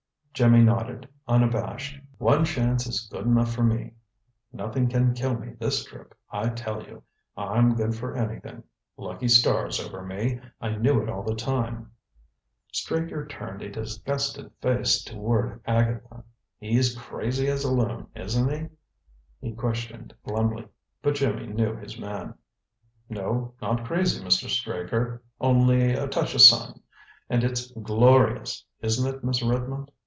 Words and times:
Jimmy 0.33 0.63
nodded, 0.63 1.07
unabashed. 1.27 1.99
"One 2.17 2.45
chance 2.45 2.87
is 2.87 3.07
good 3.11 3.25
enough 3.25 3.53
for 3.53 3.63
me. 3.63 3.93
Nothing 4.51 4.87
can 4.89 5.13
kill 5.13 5.37
me 5.37 5.53
this 5.59 5.83
trip, 5.83 6.17
I 6.31 6.49
tell 6.49 6.81
you. 6.81 7.03
I'm 7.37 7.75
good 7.75 7.93
for 7.93 8.17
anything. 8.17 8.63
Lucky 8.97 9.27
star's 9.27 9.79
over 9.79 10.03
me. 10.03 10.39
I 10.59 10.69
knew 10.69 10.99
it 11.03 11.09
all 11.09 11.21
the 11.21 11.35
time." 11.35 11.91
Straker 12.71 13.27
turned 13.27 13.61
a 13.61 13.69
disgusted 13.69 14.49
face 14.61 15.03
toward 15.03 15.61
Agatha. 15.67 16.23
"He's 16.57 16.97
crazy 16.97 17.47
as 17.47 17.63
a 17.63 17.71
loon! 17.71 18.07
Isn't 18.15 18.49
he?" 18.51 18.67
he 19.47 19.53
questioned 19.53 20.15
glumly. 20.23 20.67
But 21.03 21.15
Jimmy 21.15 21.45
knew 21.47 21.75
his 21.75 21.99
man. 21.99 22.33
"No, 23.09 23.53
not 23.61 23.85
crazy, 23.85 24.23
Mr. 24.23 24.49
Straker. 24.49 25.21
Only 25.39 25.91
a 25.93 26.07
touch 26.07 26.33
o' 26.33 26.39
sun! 26.39 26.81
And 27.29 27.43
it's 27.43 27.69
glorious, 27.73 28.65
isn't 28.81 29.13
it, 29.13 29.23
Miss 29.23 29.43
Redmond?" 29.43 29.91